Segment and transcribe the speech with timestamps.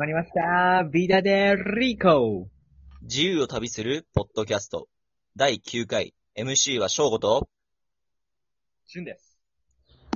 [0.00, 0.82] まりました。
[0.90, 2.48] ビダデリコ。
[3.02, 4.88] 自由を旅するポッドキャスト。
[5.36, 6.14] 第9回。
[6.38, 7.50] MC は翔吾と、
[8.86, 9.38] シュンです。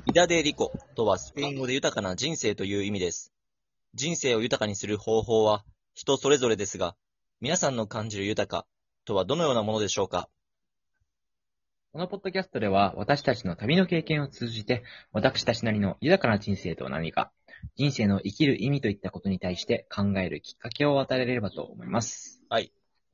[0.06, 3.30] イダデリコとはスペイン語で豊かな人生という意味です。
[3.92, 6.96] 人生を豊かにする方法は人それぞれですが、
[7.42, 8.66] 皆さんの感じる豊か
[9.04, 10.30] とはどのようなものでしょうか？
[11.92, 17.32] このポッドキャストでは、私たちの旅の経験を通じて、私たちなりの豊かな人生とは何か、
[17.76, 22.40] 人生の生きる意味といったことに対して考えるきっかけを与えられればと思います。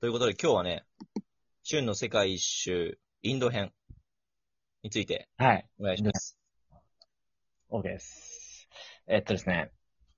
[0.00, 0.84] ということで今日はね、
[1.62, 3.72] 旬の世界一周インド編
[4.82, 5.66] についてはい。
[5.78, 6.38] お願いします。
[7.70, 8.68] OK です。
[9.06, 9.70] えっとですね、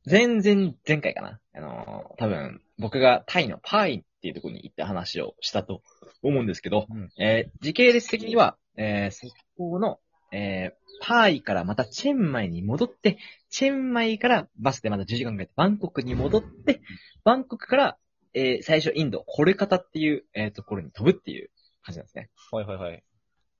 [0.08, 1.40] 前々前回かな。
[1.54, 5.82] あのー、多分、僕がタイのパイっていうところに行った話をしたと
[6.22, 9.98] 思うんですけど、うんえー時系列的には、えーそこの、
[10.32, 13.18] えーパイからまたチェンマイに戻って、
[13.50, 16.80] チェンマイからバスでまた10時間かけてバンコクに戻って、
[17.24, 17.98] バンコクから、
[18.34, 21.50] えー最初インド、コルカタっていう、えーところに飛ぶっていう
[21.82, 22.30] 感じなんですね。
[22.52, 23.02] はいはいはい。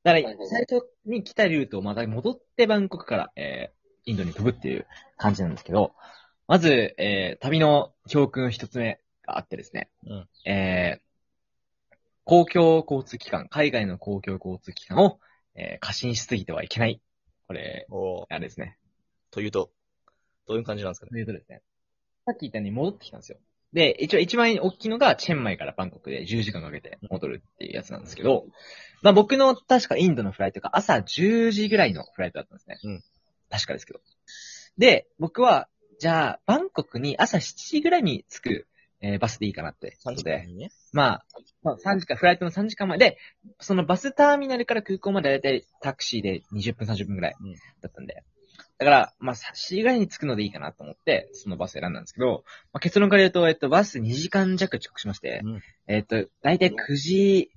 [0.05, 5.95] だから、最初に来たルートをまた戻ってバンコクから、えーインドに飛ぶっていう感じなんですけど、
[6.47, 11.00] まず、えー旅の教訓一つ目があってですね、うんえー
[12.25, 15.19] 公共交通機関、海外の公共交通機関を、
[15.55, 17.00] えー過信しすぎてはいけない。
[17.47, 17.86] これ、
[18.28, 18.78] あれですね。
[19.31, 19.70] というと、
[20.47, 21.11] どういう感じなんですかね？
[21.12, 21.62] というとですね、
[22.27, 23.39] さっき言ったように戻ってきたんですよ。
[23.72, 28.47] で、一応一番大きいのがチェンマイからバンコクで10時間かけて戻るっていうやつなんですけど、
[29.03, 32.78] まあ僕の確かインドのフライトが朝10時ぐらいのフライトだったんですね。
[32.84, 33.05] うん
[33.50, 34.00] 確かですけど。
[34.78, 38.66] で、僕は、じゃあ、バンコクに朝7時ぐらいに着く、
[39.03, 40.70] えーバスでいいかなってこ3とで、ね。
[40.92, 41.27] まあ、
[41.62, 43.19] まあ3時間、フライトの3時間前で、
[43.61, 48.22] そのバスターミナルから空港までだいたいタクシーで20分30分ぐらいうんだったんで。
[48.78, 57.50] だから、まあ、7時ぐらいに着くのでいいかなと思って、そのバス選んだんですけど、まあ、結論から言うと、えっと、バス2時間弱遅刻しまして、うんえっと、だいたい9時、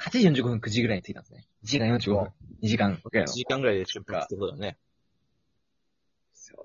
[0.00, 1.48] 8時45分9時ぐらいに着いたんですね。
[1.64, 3.32] 1時間45分、2時間ぐらい1の。
[3.32, 4.78] 時間ぐらいで出発ってことだね。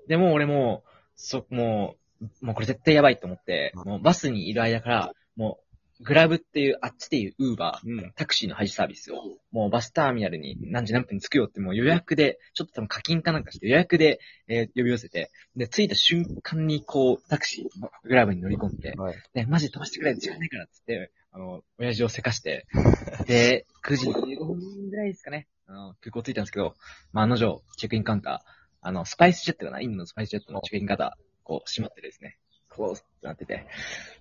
[0.06, 2.03] でも俺もう、そ、もう、
[2.40, 3.88] もうこれ絶対やばいと思って、うん。
[3.88, 5.64] もうバスにいる間から、もう、
[6.02, 8.12] グラブっていう、あっちでいうウーバー、うん。
[8.16, 14.18] タクシーの配車サービスを、もうバスターミナルに何時何分に着くよってもう予約で、ちょっと多分課金かなんかして予約で、
[14.48, 19.16] えー呼び寄せて、で、着いた瞬間にこう、タクシー、グラブに乗り込んで、はい。
[19.34, 22.66] ね、マジで飛ばしてくれ、時間ないからっつって、あの、親父をせかして、
[23.26, 26.76] で、9時15分ぐらいですかね、あの、空港着いたんですけど、
[27.12, 28.50] まあ、あの女、チェックインカウンター、
[28.82, 32.38] あの、スパイスジェットかな、インドのスパイスジェットのチェックインカウンター、こう、閉まってですね、
[32.68, 33.66] こう、ってなってて、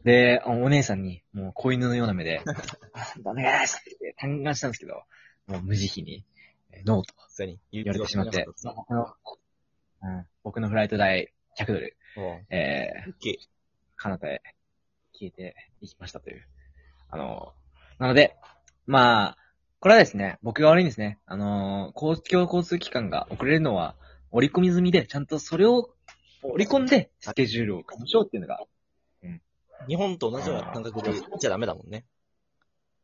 [0.04, 2.42] で、お姉さんに、もう子犬のような目で、
[3.26, 4.16] お願いですって言って。
[4.20, 5.04] 嘆願したんですけど、
[5.48, 6.26] もう無慈悲に、
[6.72, 8.46] えーノーと言言われてしまって、
[8.76, 9.14] 僕の、
[10.04, 11.98] うん、僕のフライト代100ドル、
[12.50, 13.38] えー
[13.96, 14.42] 彼方へ
[15.14, 16.46] 消えていきましたという。
[17.10, 17.54] あの、
[18.00, 18.36] なので、
[18.86, 19.38] まあ、
[19.80, 21.20] これはですね、僕が悪いんですね。
[21.26, 23.96] あの、公共交通機関が遅れるのは、
[24.32, 25.94] 折り込み済みで、ちゃんとそれを
[26.44, 28.60] 折り込んで、スケジュールを組みましょうっていうのが、
[29.88, 32.06] 日本と同じような感覚で行っちゃダメだもんね。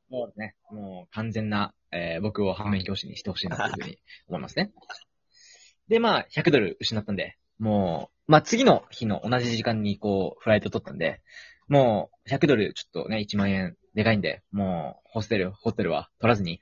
[0.10, 3.98] もうね、もう完全な、えー僕を反面教師にしてほしいなというふうに
[4.28, 4.72] 思いますね。
[5.88, 11.22] で、まあ、100ドル失ったんで、もう、まあ次の日の同じ時間にこう、フライト取ったんで、
[11.68, 16.62] もう、100ドルちょっとね、1万円でかいんで、もう、ホステル、ホテルは取らずに、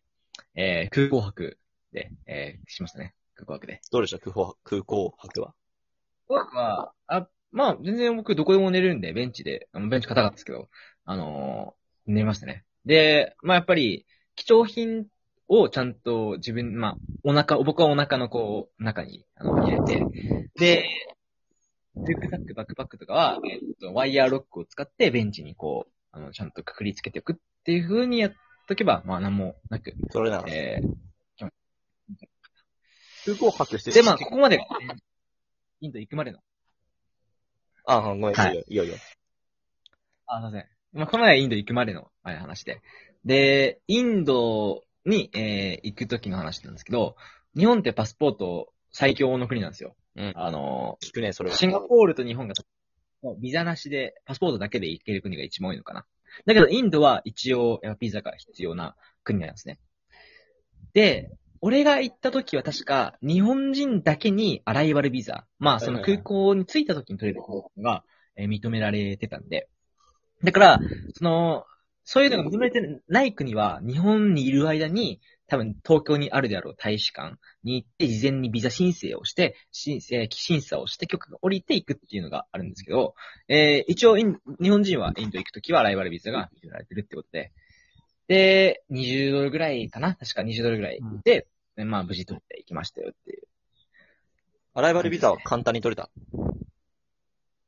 [0.55, 1.59] えー空港泊
[1.91, 3.13] で、えーしましたね。
[3.35, 3.81] 空港泊で。
[3.91, 4.19] どうでした？
[4.19, 5.53] 空港、空港泊は？
[6.27, 10.69] 空港泊は、あ、まあ、全然僕どこでも寝れるんで、ベンチで、あのベンチ硬かったですけど、
[11.05, 11.77] あのー
[12.07, 12.63] 寝ましたね。
[12.85, 14.05] で、まあやっぱり、
[14.35, 15.07] 貴重品
[15.49, 20.05] をちゃんと自分、まあ、お腹、僕はお腹のこう、中に、あの、入れて、
[20.55, 20.85] で、
[21.97, 28.33] リュックサック、バックパックとかは、えっと、ワイヤーロックを使ってベンチにこう、あの、ちゃんとくくりつけておくっていう風にやっ
[28.67, 30.43] とけば、まあ、なんもなく、それなら。
[30.47, 30.81] え
[33.25, 34.65] 空港泊してー、で、まあ、ここまで
[35.81, 36.39] インド行くまでの、
[37.85, 38.97] あ、ごめん、はいよ、いいよ、いいよ。
[40.25, 40.65] あ、すいません。
[40.93, 42.81] まあ、この前インド行くまでのはい話で。
[43.25, 47.15] で、インドに、えー行く時の話なんですけど、
[47.55, 49.95] 日本ってパスポート最強の国なんですよ。
[50.15, 51.55] うんあの聞くね、それは。
[51.55, 52.55] シンガポールと日本が、
[53.39, 56.05] ビザなしで、パスポートだけで行ける国が一番多いのかな。
[56.45, 59.79] だけど、インドは一応、やっぱビザが必要な国なんですね。
[60.93, 61.29] で、
[61.61, 65.45] 俺が行った時は確か、日本人だけにアライバルビザ。
[65.59, 68.03] まあ、その空港に着いた時に取れるのが、
[68.35, 69.67] えー認められてたんで。
[70.43, 70.79] だから、
[71.15, 71.65] その、
[72.03, 83.15] そういうのが認められてない国は、日本にいる間に、多分東京にあるであろう大使館に行って、事前にビザ申請をして、申請、審査をして許可が降りていくっていうのがあるんですけど、
[83.47, 87.51] えー、一応イン、日本人はインド行くときはライバルビザが認められてるってことで、
[88.27, 90.15] で、20ドルぐらいかな？
[90.15, 91.47] 確か20ドルぐらいで、
[91.77, 93.43] まあ無事取っていきましたよっていう。
[94.73, 96.09] アライバルビザは簡単に取れた？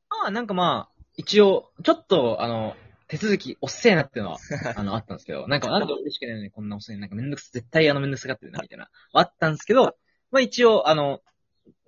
[0.10, 2.76] まあなんかまあ、一応、ちょっと、あの、
[3.08, 4.38] 手続きおっせえなっていうのは、
[4.76, 9.98] あの、あったんですけど、なんか、なんで俺しかないのにこんな遅いなんかめんどくさ、絶対あのめんどくさがってるな、みたいな、あったんですけど、
[10.32, 11.22] まあ一応、あの、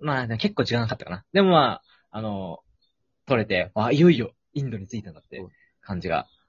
[0.00, 1.24] まあ結構時間かかったかな。
[1.32, 2.62] でもまあ、あの、
[3.26, 5.44] 取れて、あ、いよいよインドに着いたんだって
[5.80, 6.32] 感じがあってですね。
[6.32, 6.41] で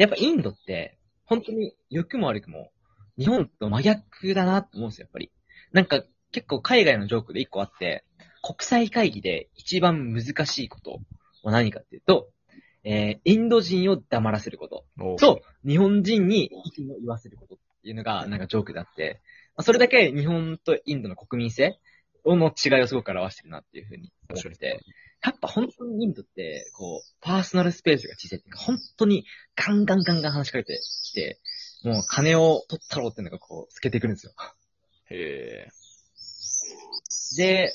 [0.00, 2.70] やっぱインドって、本当に良くも悪くも、
[3.18, 5.30] 日本と真逆だなと思うんですよ、やっぱり。
[5.72, 6.02] なんか、
[6.32, 8.02] 結構海外のジョークで一個あって、
[8.42, 11.00] 国際会議で一番難しいこと
[11.42, 12.30] は何かっていうと、
[12.82, 14.86] えー、インド人を黙らせること。
[14.98, 19.20] おと、日本人に意見を言わせることっていうのが、なんかジョークであって、
[19.54, 21.78] まあそれだけ日本とインドの国民性
[22.24, 24.80] の違いをすごく表してるなっていうふうに思ってて、
[25.22, 31.38] やっぱ本当にインドって、こう、パーソナルスペースが小さいっていうか、本当にガンガンガンガン話しかけてきて、
[31.84, 34.32] もう金を取ったろうっていうのがこう、透けてくるんですよ。
[35.10, 35.70] へえ。
[37.36, 37.72] で、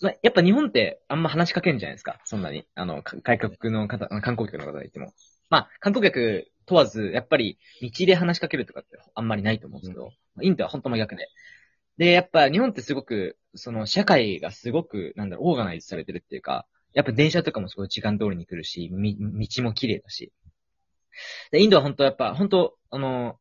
[0.00, 2.20] まあ、やっぱ日本ってあんま話しかけんじゃないですか。
[2.24, 2.66] そんなに。
[2.74, 5.12] あの、か外国の方、観光客の方がいても。
[5.48, 11.28] まあ、観光客問わず、やっぱり道で話しかけるとかってあんまりないと思うんですけど、インドは本当真逆で。
[12.02, 20.32] で、やっぱ日本ってすごく、その社会がすごく、なんだろう、オーガナイズされてるっていうか、やっぱ電車とかもすごい時間通りに来るし、み道も綺麗だし。
[21.52, 23.38] で、インドは本当やっぱ、本当あの、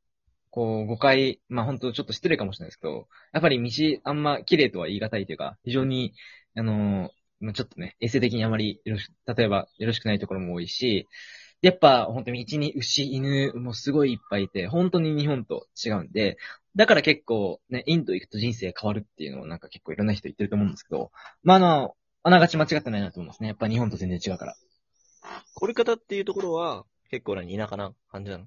[0.51, 6.13] こう、誤解、まあ本当ちょっと失礼かもしれないですけど、やっぱり道あんま綺麗とは言い難いというか、非常に、
[6.55, 7.09] あの、
[7.39, 11.07] まあちょっとね、衛生的にあまりよろし、例えばよろしくないところも多いし、
[11.61, 16.37] やっぱ本当に道に牛、犬もすごいいっぱいいて、本当に日本と違うんで、
[16.75, 21.11] だから結構ね、インド行くと人生変わるっていうのをなんか結構いろんな人言ってると思うんですけど、
[21.43, 23.49] まああの、あながち間違ってないなと思いますね。
[23.49, 24.55] やっぱ日本と全然違うから。
[25.53, 28.45] コルカタっていうところは、結構何田舎な感じなの？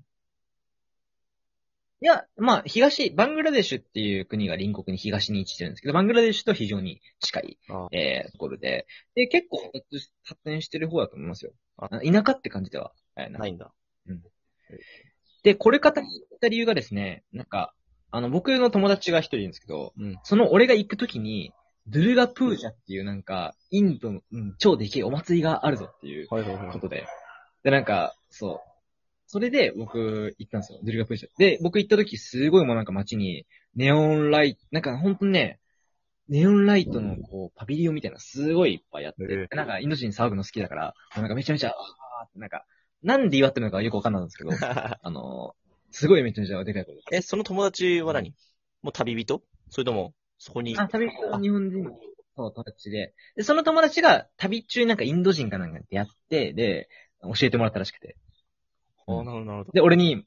[2.00, 9.70] いや、まあ、東、バングラデシュっていう国が隣国に東に位置してるんですけど、バングラデシュと非常に近い、あえー、ところで、で、結構
[10.24, 11.52] 発展してる方だと思いますよ。
[11.76, 13.72] ああ田舎って感じでは、えーなないんだ。
[15.42, 17.74] で、これ方に行った理由がですね、なんか、
[18.10, 20.18] あの、僕の友達が一人いるんですけど、うん。
[20.24, 21.52] その俺が行くときに、
[21.86, 27.06] ドゥルガプージャっていうなんか、インドの、うん、超でけえお祭りがあるぞっていうはいはいはことで。
[27.62, 28.70] で、なんか、そう。
[29.26, 30.78] それで僕行ったんですよ。
[30.82, 31.28] ドゥルガプージャ。
[31.36, 35.58] で、僕行った時すごいもうなんか街に、ネオンライト、なんかほんとね、
[36.28, 42.64] ネオンライトのこう、パビリオンみたいなのすごいいっぱいあって、へなんかインド人騒ぐの好きだから、もうなんかめちゃめちゃ、あーってなんか、
[43.04, 44.50] なんで祝ってるのかよくわかんないんですけど、
[45.02, 45.54] あの
[45.90, 46.98] すごいめちゃめちゃでかいこと。
[47.12, 48.34] え、その友達は何？
[48.82, 49.42] もう旅人？
[49.70, 50.76] それとも、そこに？
[50.78, 51.92] あ、旅人は日本人の
[52.36, 53.14] そう友達で。
[53.36, 56.88] で、その友達が旅中になんかインド人かなんかに出会って、で、
[57.22, 58.16] 教えてもらったらしくて。
[59.06, 59.72] あなるほど、なるほど。
[59.72, 60.20] で、俺に、っ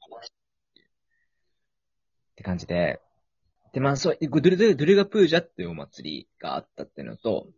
[2.36, 3.00] て感じで。
[3.72, 7.48] で、まあ、そう、ドゥルドゥルドゥルガプージャっていうお祭りがあったっていうのと、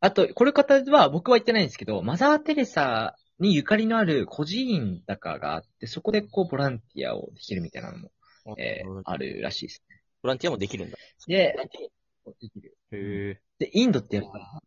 [0.00, 8.10] あと、これ方は僕は言ってないんですけど、マザー・テレサにゆかりのある孤児院だかがあって、そこでこう、ボランティアをできるみたいなのも、
[8.58, 9.82] えーあるらしいです。
[10.22, 10.96] ボランティアもできるんだ。
[11.26, 11.54] で、
[12.40, 13.40] できるへえ。
[13.58, 14.60] で、インドってやっぱ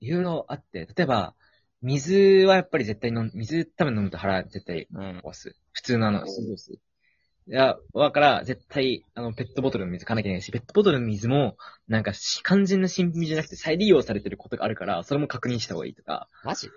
[0.00, 1.34] いろいろあって、例えば、
[1.82, 5.18] 水はやっぱり絶対飲む、水多分飲むと腹絶対うん。
[5.24, 5.54] 壊す。
[5.72, 6.74] 普通のあの、水道水。
[6.74, 11.56] いや、だから、絶対、あの、ペットボトルの水買わなきゃいけないし、ペットボトルの水も、
[11.86, 16.70] なんかし、完全な新品じゃなくて再利用されてることがあるから、それも確認した方がいいとか、マジ？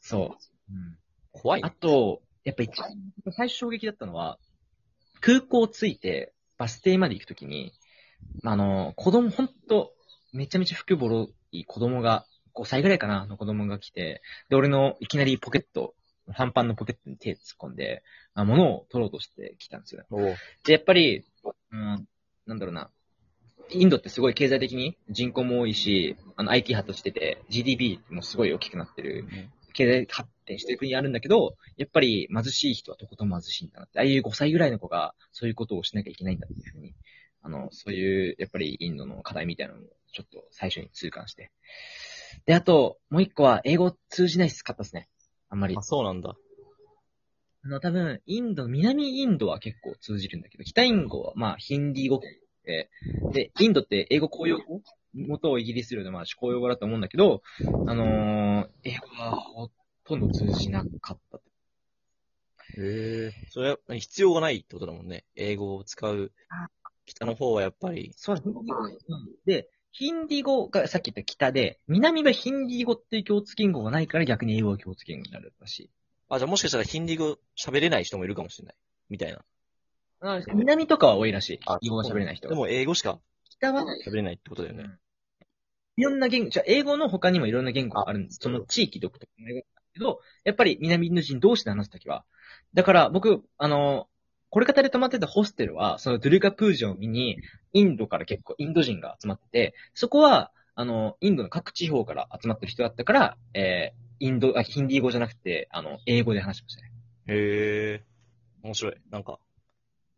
[0.00, 0.51] そう。
[0.72, 0.96] うん。
[1.32, 2.90] 怖いあと、やっぱ一番
[3.36, 4.38] 最初衝撃だったのは、
[5.20, 7.72] 空港着いて、バス停まで行くときに、
[8.44, 9.94] あの、子供、ほんと、
[10.32, 15.94] めちゃめちゃ服ボロい子供が、5歳ぐらいかな、の子供が来て、で、俺のいきなりポケット、
[16.34, 18.02] 短パンのポケットに手突っ込んで、
[18.34, 20.04] あ物を取ろうとしてきたんですよ。
[20.10, 20.36] おう。
[20.64, 21.24] で、やっぱり、
[21.70, 22.06] うん、
[22.46, 22.90] なんだろうな、
[23.70, 29.26] インドってすごい経済的に人口も多いし、あの IT 発達してて、GDP もすごい大きくなってる。
[29.72, 36.94] 経済発展してる国あるんだけど、やっぱり貧しい人はとことん貧しいんだなって、ああいう5歳ぐらいの子がそういうことをしなきゃいけないんだっていうふうに、
[37.42, 39.82] あの、そういう、やっぱりインドの課題みたいなのを
[40.12, 41.50] ちょっと最初に痛感して。
[42.46, 45.08] で、あと、もう一個は英語通じないっすかったですね。
[45.48, 45.82] あんまりあ、。
[45.82, 46.36] そうなんだ。
[47.64, 52.20] あの、多分、インド、南インドは結構通じるんだけど、北インドは、まあ、ヒンディー語
[52.64, 52.90] で、
[53.32, 54.80] で、インドって英語公用語？
[55.14, 57.42] 元をイギリス領で、まあ、公用語だと思うんだけど、
[57.86, 59.70] あのー英語はほ
[60.04, 61.38] とんど通じなかった。
[61.38, 61.42] へ
[62.78, 63.32] え。
[63.50, 65.24] それは何必要がないってことだもんね。
[65.36, 66.68] 英語を使うあ。
[67.04, 68.12] 北の方はやっぱり。
[68.16, 68.48] そうです。
[69.44, 75.90] で、ヒンディー語がさっき言った北で、南はヒンディー語っていう共通言語がないから逆に英語が共通言語になるらしい。
[76.28, 78.74] あ、じゃあもしかしたらヒンディー語喋れない人もいるかもしれない。
[79.10, 79.44] みたいな。
[80.24, 81.78] あ南とかは多いらしいあ。
[81.82, 82.54] 英語が喋れない人が。
[82.54, 83.18] でも英語しか
[83.50, 84.84] 北は、喋れないってことだよね。
[85.96, 88.38] いろんな言語、じゃあ英語の他にもいろんな言語があるんです。
[88.40, 92.24] その地域独特の英語だけど、やっぱり南の人同士で話すときは。
[92.74, 94.08] だから僕、あの、
[94.50, 97.38] これ方で泊まってたホステルは、そのドゥルガプージョを見に、
[97.72, 106.92] インドから結構インド人が集まってて、そこは、あの、インドの各地方から集まってる人だったから、えー、インド、あ、ヒンディー語じゃなくて、あの、英語で話しましたね。
[107.28, 108.04] へえ。
[108.62, 108.94] 面白い。
[109.10, 109.38] なんか、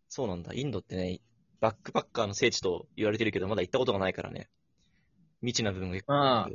[0.09, 0.53] そうなんだ。
[0.53, 1.21] インドってね、
[1.61, 4.49] バックパッカーの聖地と言われてるけど、まだ行ったことがないからね。
[5.41, 6.51] 未知な部分が結構まあ、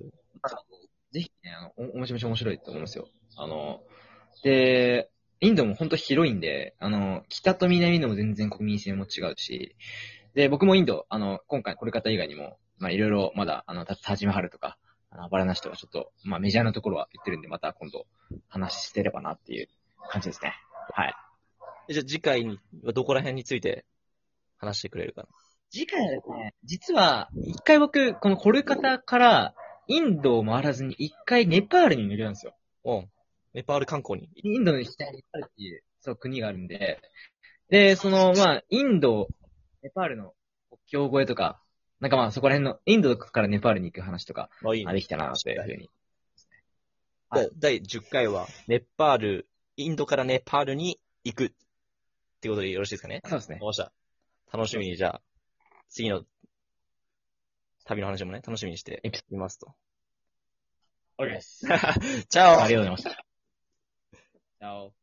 [1.11, 3.07] ぜひね、あの、お、めちゃめちゃ面白いと思いますよ。
[3.37, 3.81] あの、
[4.43, 5.09] で、
[5.41, 9.75] インドも本当広いんで、あの、北と南でも全然国民性も違うし、
[10.33, 14.77] で、僕もインド、あの、今回これ方以外にも、まあいろいろまだ、あの、タタジマハルとか、
[15.09, 18.05] あの、バラナシとかちょっと、まあメジャーなところは言ってるんで、また今度
[18.47, 19.69] 話してればなっていう
[20.09, 20.53] 感じですね。
[20.91, 21.13] はい。
[21.89, 23.85] えじゃあ次回にはどこら辺について
[24.57, 25.27] 話してくれるかな？
[25.71, 29.55] 次回はですね、実は、一回僕、このコルカタから、
[29.89, 32.55] インドを回らずに、一回ネパールに乗りなんですよ。
[32.85, 33.09] うん。
[33.53, 34.29] ネパール観光に。
[34.35, 37.01] インドの下にネパールっていう、そう、国があるんで、
[37.69, 39.27] で、その、まあ、インド、
[39.81, 40.35] ネパールの
[40.69, 41.59] 国境越えとか、
[41.99, 44.91] なんかまあ、そこら辺の、インドからネパールに行く話とか、まあいいね。
[44.91, 45.89] あできたな、というふうに。
[47.31, 51.45] で第10回は、ネパール、インドからネパールに行く。
[51.45, 51.49] っ
[52.41, 53.21] てことでよろしいですかね？
[53.25, 53.55] そうですね。
[53.55, 53.91] わかりました。
[54.57, 55.21] 楽しみに、じゃあ、
[55.89, 56.23] 次の
[57.89, 59.73] 旅の話もね、楽しみにしてエピソいますと。
[61.17, 61.65] OK です。
[62.29, 63.25] チャオありがとうございました。
[64.11, 64.98] チャオ。